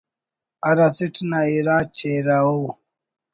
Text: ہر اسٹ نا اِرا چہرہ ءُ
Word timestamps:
ہر 0.65 0.77
اسٹ 0.85 1.15
نا 1.29 1.39
اِرا 1.51 1.77
چہرہ 1.97 2.37
ءُ 2.55 2.57